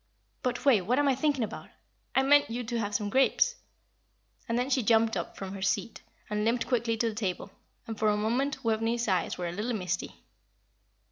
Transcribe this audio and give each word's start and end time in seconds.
But, 0.41 0.65
Wave, 0.65 0.87
what 0.87 0.97
am 0.97 1.07
I 1.07 1.13
thinking 1.13 1.43
about? 1.43 1.69
I 2.15 2.23
meant 2.23 2.49
you 2.49 2.63
to 2.63 2.79
have 2.79 2.95
some 2.95 3.11
grapes." 3.11 3.53
And 4.49 4.57
then 4.57 4.71
she 4.71 4.81
jumped 4.81 5.15
up 5.15 5.37
from 5.37 5.53
her 5.53 5.61
seat 5.61 6.01
and 6.27 6.43
limped 6.43 6.65
quickly 6.65 6.97
to 6.97 7.09
the 7.09 7.13
table, 7.13 7.51
and 7.85 7.99
for 7.99 8.09
a 8.09 8.17
moment 8.17 8.63
Waveney's 8.63 9.07
eyes 9.07 9.37
were 9.37 9.47
a 9.47 9.51
little 9.51 9.73
misty. 9.75 10.15